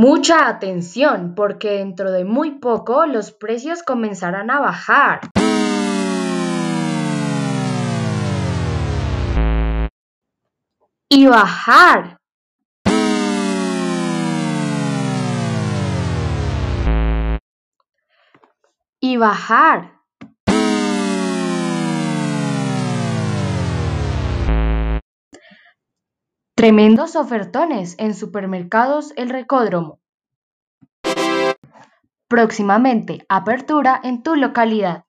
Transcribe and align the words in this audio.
Mucha 0.00 0.46
atención, 0.46 1.34
porque 1.34 1.70
dentro 1.70 2.12
de 2.12 2.24
muy 2.24 2.60
poco 2.60 3.04
los 3.06 3.32
precios 3.32 3.82
comenzarán 3.82 4.48
a 4.48 4.60
bajar. 4.60 5.22
Y 11.10 11.26
bajar. 11.26 12.18
Y 19.00 19.16
bajar. 19.16 19.97
Tremendos 26.58 27.14
ofertones 27.14 27.94
en 27.98 28.16
Supermercados 28.16 29.12
El 29.14 29.28
Recódromo. 29.28 30.00
Próximamente, 32.26 33.24
apertura 33.28 34.00
en 34.02 34.24
tu 34.24 34.34
localidad. 34.34 35.04